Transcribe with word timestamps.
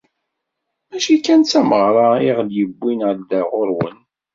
Mačči 0.89 1.15
kan 1.25 1.41
d 1.43 1.47
tameɣra 1.51 2.07
iɣ-d-yewwin 2.29 2.99
ar 3.09 3.17
da 3.29 3.39
ɣur-wen. 3.51 3.97